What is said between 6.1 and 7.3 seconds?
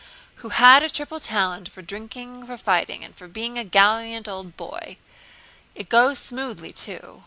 smoothly, too.